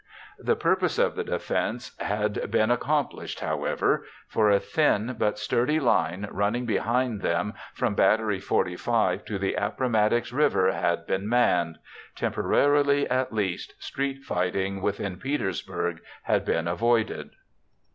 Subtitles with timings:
[0.39, 6.27] The purpose of the defense had been accomplished, however, for a thin but sturdy line
[6.31, 11.77] running behind them from Battery 45 to the Appomattox River had been manned.
[12.15, 17.29] Temporarily, at least, street fighting within Petersburg had been avoided.